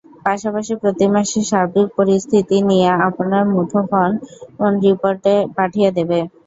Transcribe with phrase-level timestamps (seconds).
[0.25, 4.17] পাশাপাশি প্রতি মাসের সার্বিক পরিস্থিতি নিয়ে আপনার মুঠোফোনে
[4.83, 5.23] রিপোর্ট
[5.57, 6.19] পাঠিয়ে দেবে।